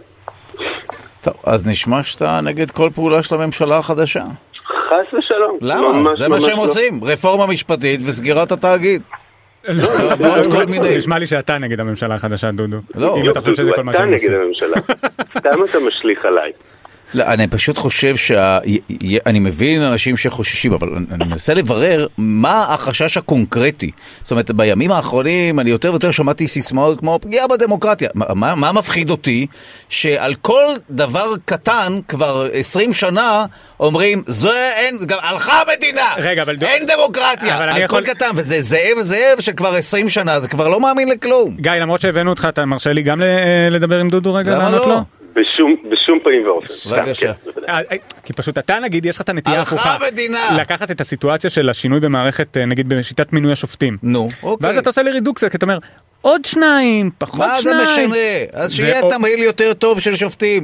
טוב, 1.22 1.34
אז 1.44 1.68
נשמע 1.68 2.04
שאתה 2.04 2.40
נגד 2.44 2.72
כל 2.72 2.90
פעולה 2.96 3.24
של 3.24 3.36
הממשלה 3.36 3.78
החדשה. 3.78 4.24
חס 4.90 5.14
ושלום. 5.14 5.58
למה? 5.62 5.94
ממש, 5.94 6.20
זה 6.20 6.28
מה 6.30 6.36
ממש 6.36 6.46
שהם 6.46 6.58
לא. 6.58 6.62
עושים, 6.62 7.04
רפורמה 7.04 7.48
משפטית 7.48 8.00
וסגירת 8.08 8.52
התאגיד. 8.52 9.02
לא, 9.68 9.88
ועוד 10.20 10.52
כל 10.52 10.66
מיני. 10.66 10.98
נשמע 10.98 11.20
לי 11.20 11.28
שאתה 11.28 11.58
נגד 11.58 11.80
הממשלה 11.80 12.16
החדשה, 12.16 12.52
דודו. 12.52 12.78
לא, 12.96 13.18
אם 13.18 13.30
אתה 13.30 13.42
חושב 13.42 13.56
שזה 13.56 13.72
כל 13.76 13.84
מה 13.84 13.92
אתה 13.92 14.00
שהם 14.00 14.12
נגד. 14.12 14.30
הממשלה. 14.34 14.78
סתם 15.38 15.64
אתה 15.64 15.78
משליך 15.88 16.26
עליי. 16.26 16.52
לא, 17.14 17.24
אני 17.24 17.48
פשוט 17.48 17.78
חושב 17.78 18.16
שה... 18.16 18.58
אני 19.26 19.40
מבין 19.40 19.82
אנשים 19.82 20.18
שחוששים, 20.18 20.74
אבל 20.74 20.88
אני- 21.12 21.26
מנסה 21.26 21.54
לברר 21.54 22.08
מה 22.18 22.66
החשש 22.70 23.18
הקונקרטי. 23.18 23.92
זאת 24.22 24.32
אומרת, 24.32 24.52
בימים 24.52 24.92
האחרונים 24.92 25.60
אני 25.60 25.70
יותר 25.70 25.90
ויותר 25.92 26.12
שמעתי 26.12 26.48
סיסמאות 26.48 27.00
כמו 27.00 27.20
פגיעה 27.22 27.48
בדמוקרטיה. 27.48 28.10
מה, 28.16 28.56
מה, 28.56 28.72
מפחיד 28.72 29.10
אותי? 29.10 29.48
שעל 29.90 30.34
כל 30.34 30.64
דבר 30.90 31.26
קטן, 31.46 32.00
כבר 32.08 32.48
20 32.54 32.94
שנה, 32.94 33.46
אומרים, 33.80 34.24
זה 34.28 34.50
אין, 34.76 34.98
גם 35.06 35.18
הלכה 35.22 35.54
המדינה! 35.68 36.14
רגע, 36.18 36.42
אבל- 36.42 36.56
אין 36.62 36.84
דמוקרטיה! 36.86 37.58
אבל 37.58 37.70
על 37.70 37.82
יכול- 37.82 38.06
כל 38.06 38.14
קטן, 38.14 38.30
וזה 38.36 38.62
זאב 38.62 39.00
זאב 39.02 39.40
שכבר 39.40 39.76
20 39.76 40.10
שנה, 40.10 40.40
זה 40.40 40.48
כבר 40.48 40.68
לא 40.68 40.80
מאמין 40.80 41.10
לכלום. 41.10 41.56
גיא, 41.60 41.72
למרות 41.72 42.02
שהבאנו 42.02 42.30
אותך, 42.30 42.46
אתה 42.50 42.66
מרשה 42.66 42.94
לי 42.94 43.04
גם 43.04 43.22
ל- 43.22 43.26
לדבר 43.72 44.00
עם 44.00 44.10
דודו 44.10 44.34
רגע? 44.34 44.56
למה 44.56 44.70
לא? 44.70 45.02
בשום, 45.36 45.76
בשום 45.92 46.20
פנים 46.24 46.46
ואופן. 46.46 46.74
בבקשה. 46.92 47.34
כן, 47.34 47.52
בוודאי. 47.52 47.70
אה, 47.70 47.82
אה, 47.92 47.98
כי 48.24 48.34
פשוט 48.34 48.58
אתה 48.58 48.80
נגיד, 48.80 49.06
יש 49.06 49.16
לך 49.16 49.22
את 49.22 49.30
הנטייה 49.30 49.60
הלכה 49.60 49.76
ההפוכה. 49.76 50.06
המדינה. 50.06 50.58
לקחת 50.62 50.92
את 50.92 51.02
הסיטואציה 51.02 51.50
של 51.50 51.70
השינוי 51.70 52.00
במערכת, 52.00 52.58
אה, 52.58 52.66
נגיד 52.66 52.90
בשיטת 52.90 53.34
מינוי 53.34 53.52
השופטים. 53.52 53.98
נו, 54.04 54.30
אוקיי. 54.44 54.68
ואז 54.68 54.78
אתה 54.78 54.90
עושה 54.90 55.02
לי 55.04 55.12
רידוקציה, 55.12 55.50
כי 55.50 55.58
אתה 55.58 55.66
אומר, 55.66 55.78
עוד 56.22 56.46
שניים, 56.46 57.10
פחות 57.18 57.40
מה 57.40 57.62
זה 57.62 57.70
שניים. 57.84 58.10
משנה? 58.10 58.20
אז 58.54 58.74
שיהיה 58.74 59.02
תמהיל 59.10 59.40
יותר 59.40 59.74
טוב 59.74 60.00
של 60.00 60.16
שופטים. 60.16 60.64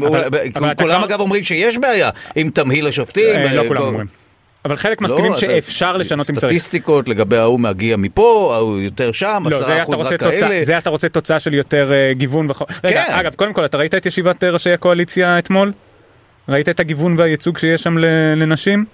כולם 0.53 0.73
כבר- 0.75 1.05
אגב 1.05 1.19
אומרים 1.19 1.43
שיש 1.43 1.77
בעיה 1.77 2.09
עם 2.35 2.49
תמהיל 2.49 2.87
השופטים. 2.87 3.35
אה, 3.35 3.53
לא 3.53 3.61
אה, 3.61 3.67
כולם 3.67 3.81
אומרים. 3.81 4.07
אבל 4.67 4.75
חלק 4.75 5.01
לא, 5.01 5.07
מסכימים 5.07 5.31
אתה- 5.31 5.39
שאפשר 5.39 5.97
לשנות 5.97 6.29
אם 6.29 6.35
צריך. 6.35 6.45
סטטיסטיקות 6.47 7.09
לגבי 7.09 7.37
ההוא 7.37 7.59
מגיע 7.59 7.97
מפה, 7.97 8.51
ההוא 8.55 8.79
יותר 8.79 9.11
שם, 9.11 9.43
לא, 9.49 9.55
עשרה 9.55 9.75
אתה 9.75 9.83
אחוז 9.83 10.01
רק 10.01 10.13
תוצאה, 10.13 10.39
כאלה. 10.39 10.63
זה 10.63 10.77
אתה 10.77 10.89
רוצה 10.89 11.09
תוצאה 11.09 11.39
של 11.39 11.53
יותר 11.53 11.91
אה, 11.93 12.13
גיוון 12.13 12.47
וכו'. 12.49 12.65
רגע, 12.83 13.03
כן. 13.07 13.13
אגב, 13.13 13.33
קודם 13.35 13.53
כל, 13.53 13.65
אתה 13.65 13.77
ראית 13.77 13.95
את 13.95 14.05
ישיבת 14.05 14.43
אה, 14.43 14.49
ראשי 14.49 14.71
הקואליציה 14.71 15.39
אתמול? 15.39 15.71
ראית 16.49 16.69
את 16.69 16.79
הגיוון 16.79 17.15
והייצוג 17.19 17.57
שיש 17.57 17.83
שם 17.83 17.97
לנשים? 18.35 18.85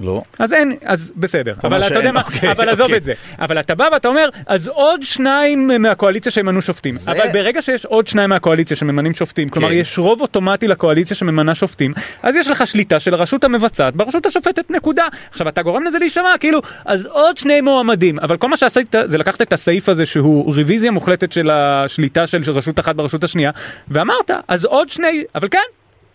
לא. 0.00 0.22
אז 0.38 0.52
אין, 0.52 0.76
אז 0.84 1.12
בסדר. 1.16 1.54
אבל 1.64 1.86
אתה 1.86 1.94
יודע 1.94 2.12
מה, 2.12 2.20
אוקיי, 2.20 2.50
אבל 2.50 2.68
עזוב 2.68 2.80
אוקיי. 2.80 2.96
את 2.96 3.04
זה. 3.04 3.12
אבל 3.40 3.60
אתה 3.60 3.74
בא 3.74 3.88
ואתה 3.92 4.08
אומר, 4.08 4.28
אז 4.46 4.68
עוד 4.68 5.02
שניים 5.02 5.70
מהקואליציה 5.82 6.32
שימנו 6.32 6.62
שופטים. 6.62 6.92
זה- 6.92 7.12
אבל 7.12 7.32
ברגע 7.32 7.62
שיש 7.62 7.84
עוד 7.84 8.06
שניים 8.06 8.30
מהקואליציה 8.30 8.76
שממנים 8.76 9.14
שופטים, 9.14 9.48
כלומר 9.48 9.68
כן. 9.68 9.74
יש 9.74 9.98
רוב 9.98 10.20
אוטומטי 10.20 10.68
לקואליציה 10.68 11.16
שממנה 11.16 11.54
שופטים, 11.54 11.92
אז 12.22 12.36
יש 12.36 12.48
לך 12.48 12.66
שליטה 12.66 13.00
של 13.00 13.14
הרשות 13.14 13.44
המבצעת 13.44 13.96
ברשות 13.96 14.26
השופטת, 14.26 14.70
נקודה. 14.70 15.06
עכשיו 15.30 15.48
אתה 15.48 15.62
גורם 15.62 15.84
לזה 15.84 15.98
להישמע, 15.98 16.34
כאילו, 16.40 16.60
אז 16.84 17.06
עוד 17.06 17.36
שני 17.38 17.60
מועמדים. 17.60 18.18
אבל 18.18 18.36
כל 18.36 18.48
מה 18.48 18.56
שעשית 18.56 18.94
זה 19.04 19.18
לקחת 19.18 19.42
את 19.42 19.52
הסעיף 19.52 19.88
הזה 19.88 20.06
שהוא 20.06 20.44
רוויזיה 20.54 20.90
מוחלטת 20.90 21.32
של 21.32 21.50
השליטה 21.50 22.26
של 22.26 22.42
רשות 22.46 22.78
אחת 22.80 22.94
ברשות 22.96 23.24
השנייה, 23.24 23.50
ואמרת, 23.88 24.30
אז 24.48 24.64
עוד 24.64 24.88
שני, 24.88 25.24
אבל 25.34 25.48
כן, 25.48 25.58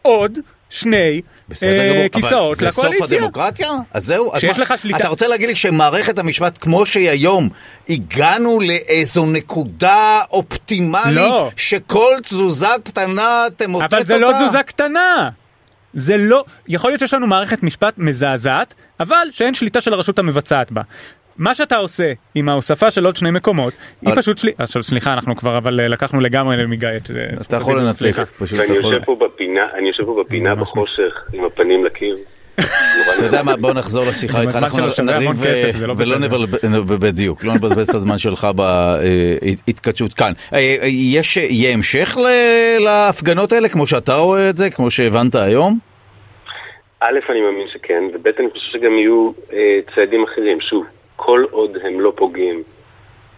עוד 0.02 0.40
שני 0.72 1.22
אה, 1.64 2.10
כיסאות 2.12 2.58
אבל 2.58 2.70
זה 2.70 2.72
סוף 2.76 2.86
לקואליציה. 2.86 3.18
הדמוקרטיה? 3.18 3.70
אז 3.94 4.06
זהו, 4.06 4.34
אז 4.36 4.42
שיש 4.42 4.58
מה- 4.58 4.64
לך 4.64 4.74
שליטה. 4.82 4.98
אתה 5.00 5.08
רוצה 5.08 5.28
להגיד 5.28 5.50
לי 5.50 5.56
שמערכת 5.56 6.20
המשפט 6.20 6.58
כמו 6.62 6.86
שהיא 6.86 7.10
היום, 7.10 7.50
הגענו 7.90 8.60
לאיזו 8.60 9.26
נקודה 9.26 10.22
אופטימלית, 10.32 11.16
לא. 11.16 11.50
שכל 11.58 12.16
תזוזה 12.24 12.68
קטנה 12.84 13.46
תמוטט 13.58 13.84
אותה? 13.84 13.98
אבל 13.98 14.06
זה 14.06 14.18
לא 14.18 14.32
תזוזה 14.38 14.64
קטנה. 14.64 15.30
זה 15.94 16.18
לא, 16.18 16.44
יכול 16.68 16.92
להיות 16.92 17.00
שיש 17.00 17.14
לנו 17.14 17.28
מערכת 17.28 17.64
משפט 17.64 17.94
מזעזעת, 17.98 18.74
אבל 19.00 19.28
שאין 19.32 19.54
שליטה 19.54 19.82
של 19.82 19.94
הרשות 19.94 20.20
המבצעת 20.20 20.72
בה. 20.72 20.82
מה 21.42 21.56
שאתה 21.56 21.78
עושה 21.78 22.12
עם 22.36 22.50
ההוספה 22.50 22.92
של 22.92 23.06
עוד 23.06 23.16
שני 23.16 23.32
מקומות, 23.32 23.74
היא 24.02 24.14
פשוט 24.16 24.38
שלי... 24.38 24.52
עכשיו 24.58 24.84
סליחה, 24.84 25.14
אנחנו 25.14 25.36
כבר 25.36 25.58
אבל 25.58 25.80
אה, 25.80 25.88
לקחנו 25.88 26.20
לגמרי 26.20 26.66
מגיא 26.66 26.90
את 26.98 27.06
זה. 27.06 27.28
אתה 27.48 27.56
יכול. 27.56 27.92
פשוט 27.92 28.60
ואני 28.60 28.66
אתה 28.66 28.80
יכול... 28.80 28.94
יושב 28.94 29.06
פה 29.06 29.16
בפינה, 29.20 29.62
אני 29.78 29.88
יושב 29.88 30.06
פה 30.06 30.24
בפינה 30.26 30.56
בחושך, 30.56 31.14
עם 31.34 31.46
הפנים 31.46 31.86
לקיר. 31.86 32.16
אתה 32.60 33.26
יודע 33.26 33.44
מה, 33.44 33.56
בוא 33.56 33.74
נחזור 33.74 34.04
לשיחה 34.10 34.42
איתך, 34.42 34.56
אנחנו 34.56 34.80
נריב 35.04 35.46
אה, 35.46 35.64
לא 35.64 35.78
ולא 35.78 35.94
בסדר. 35.94 36.18
נבל... 36.18 36.46
בדיוק, 37.00 37.44
לא 37.44 37.54
נבזבז 37.54 37.90
את 37.90 37.96
הזמן 37.96 38.18
שלך 38.18 38.48
בהתכתשות 38.56 40.14
כאן. 40.14 40.32
אה, 40.54 40.58
אה, 40.82 40.88
יש, 40.88 41.38
יהיה 41.38 41.74
המשך 41.74 42.18
להפגנות 42.80 43.54
האלה, 43.54 43.70
כמו 43.70 43.88
שאתה 43.88 44.16
רואה 44.16 44.50
את 44.50 44.58
זה, 44.58 44.70
כמו 44.70 44.92
שהבנת 44.92 45.36
היום? 45.36 45.80
א', 47.00 47.20
אני 47.30 47.42
מאמין 47.42 47.68
שכן, 47.74 48.04
וב', 48.14 48.28
אני 48.28 48.50
חושב 48.50 48.72
שגם 48.72 48.92
יהיו 48.92 49.32
אה, 49.54 49.80
צעדים 49.96 50.24
אחרים. 50.24 50.62
שוב, 50.62 50.86
כל 51.24 51.46
עוד 51.52 51.78
הם 51.84 52.00
לא 52.00 52.14
פוגעים 52.16 52.64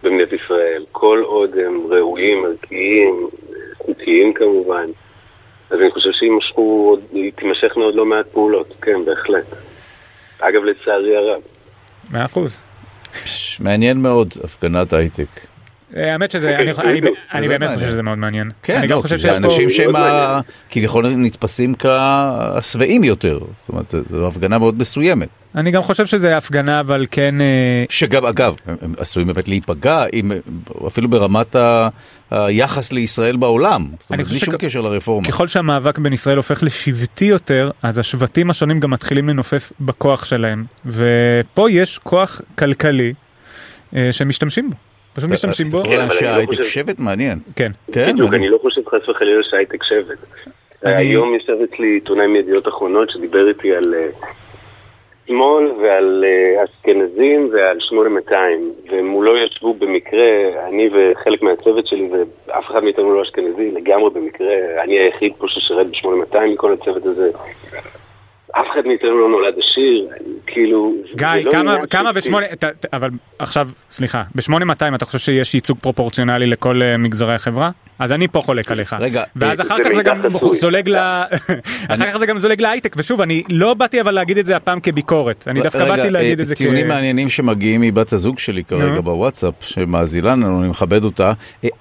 במדינת 0.02 0.32
ישראל, 0.32 0.84
כל 0.92 1.22
עוד 1.26 1.50
הם 1.66 1.86
ראויים, 1.90 2.44
ערכיים, 2.44 3.28
חוקיים 3.78 4.34
כמובן, 4.34 4.86
אז 5.70 5.78
אני 5.80 5.90
חושב 5.90 6.10
שיימשכו, 6.12 6.96
תימשכנה 7.36 7.84
עוד 7.84 7.94
לא 7.94 8.06
מעט 8.06 8.26
פעולות, 8.32 8.74
כן, 8.82 9.04
בהחלט. 9.04 9.44
אגב, 10.38 10.64
לצערי 10.64 11.16
הרב. 11.16 11.42
מאה 12.10 12.24
אחוז. 12.24 12.60
מעניין 13.60 14.02
מאוד, 14.02 14.28
הפגנת 14.44 14.92
הייטק. 14.92 15.53
אה, 15.96 16.12
האמת 16.12 16.30
שזה, 16.30 16.52
אוקיי, 16.52 16.72
אני- 17.34 17.48
באמת. 17.48 17.70
חושב 17.74 17.86
שזה 17.88 18.02
מאוד 18.02 18.18
מעניין. 18.18 18.50
כן, 18.62 18.76
אני 18.76 18.86
גם 18.86 18.96
לא, 18.96 19.02
חושב 19.02 19.16
שיש 19.18 19.30
פה... 19.30 19.36
אנשים 19.36 19.68
שהם 19.70 19.92
מעניין. 19.92 20.40
כביכול 20.70 21.06
נתפסים 21.08 21.74
כשבעים 22.60 23.04
יותר. 23.04 23.38
זאת 23.38 23.68
אומרת, 23.68 23.94
זו- 24.10 24.26
הפגנה 24.26 24.58
מאוד 24.58 24.78
מסוימת. 24.78 25.28
אני 25.54 25.70
גם 25.70 25.82
חושב 25.82 26.06
שזה 26.06 26.36
הפגנה, 26.36 26.80
אבל 26.80 27.06
כן... 27.10 27.40
אה, 27.40 27.84
שגם, 27.88 28.26
אגב, 28.26 28.54
הם 28.82 28.94
עשויים 28.98 29.28
באמת 29.28 29.48
להיפגע, 29.48 30.04
אפילו 30.86 31.08
ברמת 31.08 31.56
היחס 32.30 32.92
לישראל 32.92 33.36
בעולם. 33.36 33.86
זאת 34.00 34.10
אני 34.10 34.16
אומרת, 34.16 34.26
חושב 34.28 34.38
בלי 34.40 34.46
שום 34.46 34.56
קשר 34.56 34.80
לרפורמה. 34.80 35.26
ככל 35.28 35.48
שהמאבק 35.48 35.98
בין 35.98 36.12
ישראל 36.12 36.36
הופך 36.36 36.62
לשבטי 36.62 37.24
יותר, 37.24 37.70
אז 37.82 37.98
השבטים 37.98 38.50
השונים 38.50 38.80
גם 38.80 38.90
מתחילים 38.90 39.28
לנופף 39.28 39.72
בכוח 39.80 40.24
שלהם. 40.24 40.64
ופה 40.86 41.70
יש 41.70 41.98
כוח 41.98 42.40
כלכלי 42.58 43.12
אה, 43.96 44.08
שמשתמשים 44.12 44.70
בו. 44.70 44.76
פשוט 45.14 45.30
משתמשים 45.30 45.68
בו. 45.70 45.78
אתה 45.80 46.04
אנשי 46.04 46.24
לא 46.24 46.44
חושב- 46.46 46.64
שבט 46.64 46.98
מעניין. 47.00 47.38
כן. 47.56 47.72
כן, 47.92 48.12
בדיוק. 48.12 48.34
אני 48.34 48.48
לא 48.48 48.58
חושב 48.62 48.80
חס 48.88 49.08
וחלילה 49.08 49.42
שהייטק 49.50 49.82
שבט. 49.84 50.18
היום 50.82 51.34
יושב 51.34 51.52
אצלי 51.64 51.86
עיתונאי 51.86 52.26
מידיעות 52.26 52.68
אחרונות 52.68 53.10
שדיבר 53.10 53.48
איתי 53.48 53.74
על 53.76 53.94
אה, 53.94 54.06
שמאל 55.26 55.70
ועל 55.82 56.24
אה, 56.26 56.64
אשכנזים 56.64 57.50
ועל 57.52 57.76
8200, 57.80 58.72
ומולו 58.92 59.36
ישבו 59.36 59.74
במקרה, 59.74 60.26
אני 60.68 60.88
וחלק 60.92 61.42
מהצוות 61.42 61.86
שלי, 61.86 62.08
ואף 62.48 62.64
אחד 62.70 62.84
מאיתנו 62.84 63.14
לא 63.14 63.22
אשכנזי, 63.22 63.70
לגמרי 63.70 64.10
במקרה, 64.10 64.54
אני 64.84 64.98
היחיד 64.98 65.32
פה 65.38 65.46
ששירת 65.48 65.86
ב-8200 65.86 66.38
מכל 66.54 66.72
הצוות 66.72 67.06
הזה. 67.06 67.30
אחד 68.74 68.86
מאיתנו 68.86 69.18
לא 69.18 69.28
נולד 69.28 69.54
עשיר, 69.58 70.08
כאילו... 70.46 70.94
גיא, 71.16 71.28
לא 71.44 71.50
כמה, 71.50 71.86
כמה 71.86 72.12
בשמונה, 72.12 72.46
ת, 72.46 72.64
ת, 72.64 72.86
אבל 72.92 73.10
עכשיו, 73.38 73.68
סליחה, 73.90 74.22
ב-8200 74.34 74.94
אתה 74.94 75.04
חושב 75.04 75.18
שיש 75.18 75.54
ייצוג 75.54 75.78
פרופורציונלי 75.78 76.46
לכל 76.46 76.82
אה, 76.82 76.96
מגזרי 76.96 77.34
החברה? 77.34 77.70
אז 77.98 78.12
אני 78.12 78.28
פה 78.28 78.40
חולק 78.40 78.70
עליך. 78.70 78.96
רגע, 79.00 79.22
ואז 79.36 79.60
אה, 79.60 79.66
אחר 79.66 79.76
כך 79.84 79.90
זה 79.94 80.02
גם. 80.02 80.22
זולג 80.52 80.88
ל... 80.88 80.96
אחר 81.94 82.12
כך 82.12 82.16
זה 82.16 82.26
גם 82.26 82.38
זולג 82.38 82.60
להייטק, 82.60 82.94
ושוב, 82.98 83.20
אני 83.20 83.42
לא 83.50 83.74
באתי 83.74 84.00
אבל 84.00 84.14
להגיד 84.14 84.38
את 84.38 84.46
זה 84.46 84.56
הפעם 84.56 84.80
כביקורת, 84.80 85.44
אני 85.46 85.62
דווקא 85.62 85.84
באתי 85.84 86.10
להגיד 86.10 86.38
אה, 86.38 86.42
את 86.42 86.46
זה 86.46 86.54
כ... 86.54 86.58
טיעונים 86.58 86.88
מעניינים 86.88 87.28
שמגיעים 87.28 87.80
מבת 87.80 88.12
הזוג 88.12 88.38
שלי 88.38 88.64
כרגע. 88.64 89.00
בוואטסאפ, 89.00 89.54
שמאזינה 89.60 90.30
לנו, 90.30 90.60
אני 90.60 90.68
מכבד 90.68 91.04
אותה. 91.04 91.32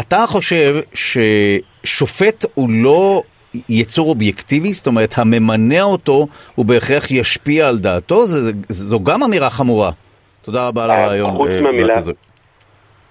אתה 0.01 0.25
חושב 0.27 0.75
ששופט 0.93 2.45
הוא 2.53 2.69
לא 2.69 3.23
יצור 3.69 4.09
אובייקטיבי? 4.09 4.73
זאת 4.73 4.87
אומרת, 4.87 5.13
הממנה 5.17 5.81
אותו 5.81 6.27
הוא 6.55 6.65
בהכרח 6.65 7.11
ישפיע 7.11 7.67
על 7.67 7.77
דעתו? 7.79 8.25
זה- 8.25 8.51
זו 8.69 8.99
גם 9.03 9.23
אמירה 9.23 9.49
חמורה. 9.49 9.91
תודה 10.41 10.67
רבה 10.67 10.83
על 10.83 10.91
אה, 10.91 11.03
הרעיון, 11.03 11.31
חוץ 11.37 11.49
אה, 11.49 11.61
מהמילה-. 11.61 11.93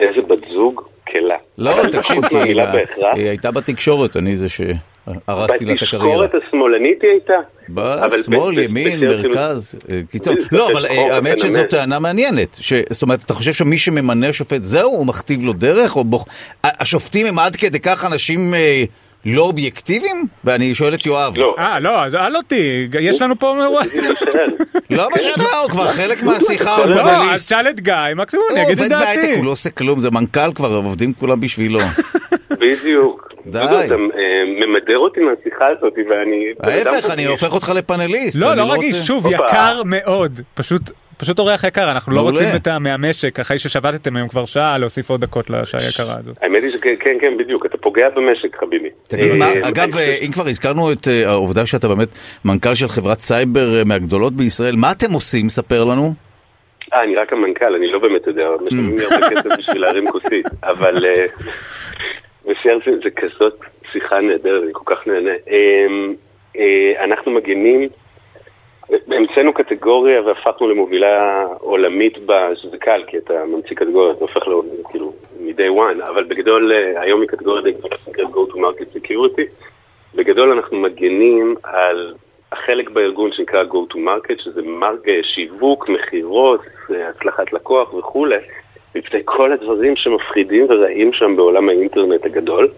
איזה 0.01 0.21
בת 0.29 0.39
זוג? 0.55 0.81
כלה. 1.13 1.35
לא, 1.59 1.73
תקשיב, 1.93 2.29
כי 2.29 2.37
היא. 2.39 2.61
היא 3.15 3.29
הייתה 3.29 3.51
בתקשורת, 3.51 4.17
אני 4.17 4.37
זה 4.37 4.49
שהרסתי 4.49 5.65
לה 5.65 5.73
את 5.75 5.83
הקריירה. 5.83 6.25
בתשקורת 6.25 6.43
השמאלנית 6.49 7.03
היא 7.03 7.11
הייתה. 7.11 7.33
בשמאל, 7.69 8.59
ימין, 8.59 9.01
מרכז, 9.01 9.79
אה, 9.93 10.01
קיצור. 10.11 10.35
לא, 10.53 10.71
אבל 10.73 10.87
האמת 10.87 11.39
שזו. 11.39 11.61
טענה 11.71 11.99
מעניינת. 11.99 12.59
זאת 12.91 13.03
אומרת, 13.03 13.25
אתה 13.25 13.35
חושב 13.35 13.53
שמי 13.53 13.79
שממנה 13.79 14.33
שופט 14.33 14.63
זהו, 14.63 14.91
הוא 14.91 15.07
מכתיב 15.07 15.43
לו 15.45 15.53
דרך? 15.53 15.97
השופטים 16.65 17.27
הם 17.27 17.39
עד 17.39 17.57
כדי 17.57 17.81
כך 17.81 18.05
אנשים 18.05 18.55
לא 19.27 19.43
אובייקטיביים? 19.43 20.27
ואני 20.45 20.75
שואל 20.75 20.95
את 20.95 21.07
יואב. 21.07 21.39
לא. 21.39 21.55
אה, 21.59 21.81
לא, 21.81 22.05
אז 22.05 22.15
אל 22.15 22.37
אותי, 22.37 22.89
יש 23.01 23.23
לנו 23.23 23.39
פה... 23.39 23.55
לא 24.91 25.09
משנה, 25.15 25.59
הוא 25.63 25.71
כבר 25.71 25.89
חלק 25.89 26.23
מהשיחה, 26.23 26.77
הוא 26.77 26.87
לא, 26.87 27.33
אז. 27.33 27.47
תשאל 27.47 27.69
את 27.69 27.81
גיא, 27.81 27.95
מקסימום 28.17 28.47
הוא 28.51 28.57
אני 28.57 28.67
אגיד 28.67 28.79
את 28.79 28.93
עובד 28.93 29.05
בהייטק, 29.05 29.23
דעתי. 29.23 29.37
הוא 29.37 29.45
לא 29.45 29.51
עושה 29.51 29.71
כלום, 29.71 30.01
זה 30.01 30.11
מנכ"ל 30.11 30.53
כבר, 30.55 30.75
עובדים 30.75 31.13
כולם 31.13 31.41
בשבילו. 31.41 31.81
בדיוק. 32.51 33.33
די. 33.47 33.59
אתה 33.59 33.95
אה, 33.95 34.67
ממדר 34.67 34.99
אותי 34.99 35.21
מהשיחה 35.21 35.67
הזאת, 35.79 35.95
ואני... 36.11 36.45
ההפך, 36.61 37.11
אני. 37.11 37.25
הופך 37.25 37.53
אותך 37.53 37.73
לפאנליסט. 37.75 38.39
לא, 38.39 38.55
לא 38.55 38.73
רגיש, 38.73 38.97
שוב. 38.97 39.27
יקר 39.27 39.83
מאוד. 39.85 40.41
פשוט... 40.55 40.83
פשוט 41.23 41.39
אורח 41.39 41.65
יקר, 41.65 41.91
אנחנו 41.91 42.15
לא. 42.15 42.21
רוצים 42.21 42.49
את 42.57 42.69
מהמשק, 42.69 43.41
אחרי 43.41 43.59
ששבתתם 43.59 44.17
היום 44.17 44.29
כבר 44.29 44.45
שעה, 44.45 44.79
להוסיף 44.79 45.11
עוד 45.11 45.21
דקות 45.21 45.51
לשעה 45.51 45.81
היקרה 45.81 46.17
הזאת. 46.19 46.37
האמת 46.43 46.63
היא 46.63 46.73
שכן, 46.73 47.15
כן, 47.21 47.37
בדיוק, 47.39 47.67
אתה 47.67 47.77
פוגע 47.79 48.09
במשק, 48.11 48.57
חביבי. 48.61 48.89
אה, 49.15 49.19
אה, 49.43 49.69
אגב, 49.69 49.97
אה, 49.97 50.17
אם 50.27 50.33
כבר 50.33 50.47
הזכרנו 50.49 50.93
את 50.93 51.09
העובדה 51.27 51.67
שאתה 51.67 51.89
באמת 51.89 52.09
מנכ"ל 52.45 52.75
של 52.75 52.89
חברת 52.89 53.21
סייבר 53.21 53.83
מהגדולות 53.87 54.33
בישראל, 54.33 54.77
מה 54.77 54.93
אתם 54.93 55.13
עושים? 55.13 55.49
ספר 55.49 55.85
לנו. 55.85 56.15
אה, 56.95 57.03
אני 57.03 57.17
רק 57.17 57.33
המנכ"ל, 57.33 57.75
אני 57.75 57.93
לא 57.93 57.99
באמת 57.99 58.27
יודע, 58.27 58.45
משלמים 58.67 58.97
לי 58.99 59.05
הרבה 59.05 59.31
כסף 59.31 59.49
בשביל 59.59 59.83
להרים 59.83 60.11
כוסית, 60.11 60.47
אבל 60.63 61.05
זה- 62.45 63.11
כזאת 63.17 63.61
שיחה 63.93 64.21
נהדרת, 64.21 64.63
אני 64.65 64.71
כל 64.73 64.95
כך 64.95 65.07
נהנה. 65.07 65.33
אנחנו 67.05 67.33
מגנים, 67.33 67.89
המצאנו 69.09 69.53
קטגוריה 69.53 70.23
והפכנו 70.23 70.69
למובילה 70.69 71.45
עולמית 71.61 72.19
בה, 72.19 72.57
שזה 72.57 72.79
קל, 72.79 73.03
כי 73.07 73.19
אתה 73.19 73.45
ממציא 73.45 73.77
קטגוריה, 73.77 74.13
אתה 74.13 74.21
הופך 74.21 74.47
לו, 74.47 74.63
כאילו, 74.91 75.13
מ-day 75.41 75.77
one, 75.77 76.09
אבל 76.09 76.25
בגדול, 76.25 76.73
אה, 76.73 77.01
היום 77.01 77.21
היא 77.21 77.29
קטגוריה 77.29 77.63
די 77.63 77.73
גדולה 77.73 77.97
שנקראת 78.05 78.27
Go 78.27 78.53
to 78.53 78.57
Market 78.57 78.97
Security. 78.97 79.67
בגדול 80.15 80.53
אנחנו 80.53 80.79
מגנים 80.79 81.55
על 81.63 82.15
החלק 82.53 82.91
בארגון 82.91 83.33
שנקרא 83.33 83.65
Go 83.65 83.95
to 83.95 83.97
Market, 83.97 84.43
שזה 84.43 84.61
אה, 85.09 85.23
שיווק, 85.23 85.89
מכירות, 85.89 86.61
אה, 86.91 87.09
הצלחת 87.09 87.53
לקוח 87.53 87.95
וכולי, 87.95 88.37
מפני 88.95 89.21
כל 89.25 89.53
הדברים 89.53 89.97
שמפחידים 89.97 90.67
ורעים 90.69 91.13
שם 91.13 91.37
בעולם 91.37 91.69
האינטרנט 91.69 92.25
הגדול. 92.25 92.69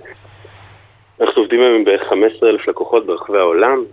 אנחנו 1.20 1.42
עובדים 1.42 1.60
היום 1.60 1.74
עם 1.74 1.84
בערך 1.84 2.02
15 2.08 2.50
אלף 2.50 2.68
לקוחות 2.68 3.06
ברחבי 3.06 3.38
העולם, 3.38 3.84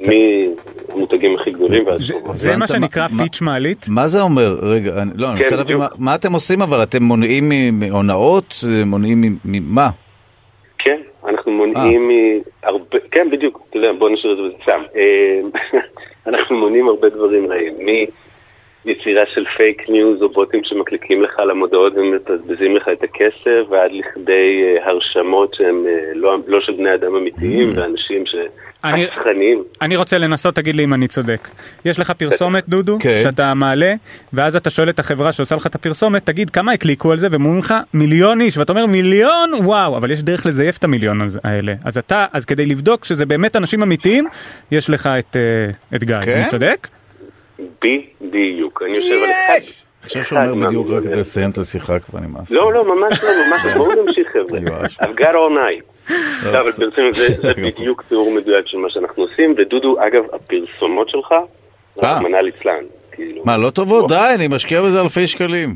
מהמותגים 0.00 1.36
הכי 1.40 1.50
גדולים 1.50 1.84
זה- 2.32 2.56
מה 2.56 2.66
שנקרא 2.68 3.06
מה- 3.10 3.22
פיץ' 3.24 3.40
מעלית? 3.40 3.86
מה 3.88 4.06
זה 4.06 4.20
אומר? 4.20 4.56
רגע, 4.62 4.92
לא, 5.14 5.30
אני 5.30 5.38
כן, 5.38 5.44
מנסה 5.44 5.56
להבין 5.56 5.76
מה- 5.98 6.14
אתם 6.14 6.32
עושים, 6.32 6.62
אבל 6.62 6.82
אתם 6.82 7.02
מונעים 7.02 7.48
מהונאות? 7.72 8.54
אה, 8.68 8.84
מונעים 8.84 9.38
ממה? 9.44 9.90
כן, 10.78 10.96
אנחנו 11.28 11.52
מונעים 11.52 12.08
מהרבה, 12.62 12.84
כן 13.10 13.28
בדיוק, 13.32 13.60
אתה 13.70 13.78
יודע, 13.78 13.92
בוא 13.98 14.10
נשאיר 14.10 14.32
את 14.32 14.36
זה 14.36 14.56
בצם. 14.62 14.80
אנחנו 16.28 16.56
מונעים 16.58 16.88
הרבה 16.88 17.08
דברים 17.08 17.46
רעים, 17.52 17.74
מיצירה 18.84 19.22
של 19.34 19.44
פייק 19.56 19.82
ניוז 19.88 20.22
או 20.22 20.28
בוטים 20.28 20.60
שמקליקים 20.64 21.22
לך 21.22 21.38
על 21.38 21.50
המודעות 21.50 21.92
ומבזבזים 21.96 22.76
לך 22.76 22.88
את 22.92 23.02
הכסף, 23.02 23.70
ועד 23.70 23.90
לכדי 23.92 24.32
אה, 24.62 24.90
הרשמות 24.90 25.54
שהן 25.54 25.84
אה, 25.88 25.92
לא, 26.14 26.38
לא 26.46 26.60
של 26.60 26.72
בני 26.72 26.94
אדם 26.94 27.14
אמיתיים, 27.16 27.70
ואנשים 27.76 28.24
אני- 28.84 29.06
שחצרנים. 29.06 29.62
אני 29.82 29.96
רוצה 29.96 30.18
לנסות, 30.18 30.54
תגיד 30.54 30.76
לי 30.76 30.84
אם 30.84 30.94
אני 30.94 31.08
צודק. 31.08 31.48
יש 31.84 31.98
לך 31.98 32.10
פרסומת, 32.10 32.68
דודו, 32.68 32.98
כן. 33.00 33.16
שאתה 33.22 33.54
מעלה, 33.54 33.94
ואז 34.32 34.56
אתה 34.56 34.70
שואל 34.70 34.88
את 34.90 34.98
החברה 34.98 35.32
שעושה 35.32 35.54
לך 35.56 35.66
את 35.66 35.74
הפרסומת, 35.74 36.26
תגיד 36.26 36.50
כמה 36.50 36.72
הקליקו 36.72 37.12
על 37.12 37.18
זה, 37.18 37.28
והם 37.30 37.44
אומרים 37.44 37.58
לך 37.60 37.74
מיליון 37.94 38.40
איש, 38.40 38.58
ואתה 38.58 38.72
אומר 38.72 38.86
מיליון, 38.86 39.50
וואו, 39.64 39.96
אבל 39.96 40.10
יש 40.10 40.22
דרך 40.22 40.46
לזייף 40.46 40.78
את 40.78 40.84
המיליון 40.84 41.20
הזה- 41.22 41.40
האלה. 41.44 41.74
אז 41.84 41.98
אתה, 41.98 42.26
אז 42.32 42.44
כדי 42.44 42.66
לבדוק 42.66 43.04
שזה 43.04 43.26
באמת 43.26 43.56
אנשים 43.56 43.82
אמיתיים, 43.82 44.26
יש 44.72 44.90
לך 44.90 45.06
את, 45.18 45.36
אה, 45.36 45.96
את 45.96 46.04
גיא. 46.04 46.20
כן? 46.20 46.32
אני 46.38 46.46
צודק? 46.46 46.88
בדיוק, 47.82 48.82
אני 48.82 48.92
יושב 48.92 49.24
על 49.24 49.30
אחד. 49.30 49.54
אני 50.00 50.08
חושב 50.08 50.22
שהוא 50.22 50.38
אומר 50.38 50.66
בדיוק 50.66 50.86
רק 50.90 51.02
כדי 51.02 51.16
לסיים 51.16 51.50
את 51.50 51.58
השיחה 51.58 51.98
כבר 51.98 52.20
נמאס. 52.20 52.50
לא, 52.50 52.72
לא, 52.72 52.84
ממש 52.84 53.24
לא, 53.24 53.30
ממש 53.46 53.64
לא, 53.64 53.74
בואו 53.78 54.04
נמשיך 54.04 54.28
חבר'ה. 54.28 54.84
I've 54.86 55.18
got 55.20 55.34
all 55.34 55.52
night. 55.56 56.12
אבל. 56.42 56.62
ברצינות 56.62 57.14
זה. 57.14 57.52
בדיוק 57.56 58.04
תיאור 58.08 58.30
מדויק 58.32 58.66
של 58.66 58.78
מה 58.78 58.90
שאנחנו 58.90 59.22
עושים, 59.22 59.54
ודודו, 59.58 59.96
אגב, 60.06 60.22
הפרסומות 60.32 61.08
שלך, 61.08 61.32
אה. 61.32 62.16
רחמנא 62.16 62.36
ליצלן. 62.36 62.84
כאילו. 63.20 63.42
מה, 63.44 63.56
לא 63.56 63.70
טובות? 63.70 64.08
די, 64.08 64.32
אני 64.34 64.48
משקיע 64.48 64.82
בזה 64.82 65.00
אלפי 65.00 65.26
שקלים. 65.26 65.74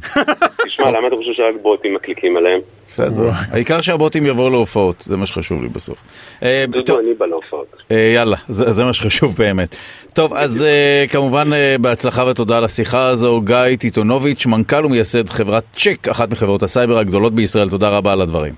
תשמע, 0.66 0.84
מה, 0.84 0.98
למה 0.98 1.08
אתה 1.08 1.16
חושב 1.16 1.32
שרק 1.32 1.54
בוטים 1.62 1.94
מקליקים 1.94 2.36
עליהם? 2.36 2.60
בסדר. 2.88 3.30
העיקר 3.50 3.80
שהבוטים 3.80 4.26
יבואו 4.26 4.50
להופעות, 4.50 5.00
זה 5.00 5.16
מה 5.16 5.26
שחשוב 5.26 5.62
לי 5.62 5.68
בסוף. 5.68 5.98
אה, 6.42 6.64
טוב, 6.86 6.98
אני 6.98 7.14
בא 7.14 7.26
להופעות. 7.26 7.66
אה, 7.90 8.12
יאללה, 8.14 8.36
זה 8.48 8.72
זה 8.72 8.84
מה 8.84 8.92
שחשוב 8.92 9.36
באמת. 9.38 9.76
טוב, 10.14 10.34
אז 10.34 10.64
אה, 10.64 11.04
כמובן 11.08 11.50
בהצלחה 11.80 12.24
ותודה 12.26 12.58
על 12.58 12.64
השיחה 12.64 13.08
הזו. 13.08 13.40
גיא 13.40 13.76
טיטונוביץ', 13.78 14.46
מנכ"ל 14.46 14.86
ומייסד 14.86 15.28
חברת 15.28 15.64
CHEQ, 15.76 16.08
אחת 16.08 16.32
מחברות 16.32 16.62
הסייבר 16.62 16.98
הגדולות 16.98 17.32
בישראל, 17.34 17.68
תודה 17.70 17.88
רבה 17.88 18.12
על 18.12 18.20
הדברים. 18.20 18.54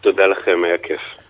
תודה 0.00 0.26
לכם, 0.26 0.64
היה 0.64 0.78
כיף. 0.78 1.21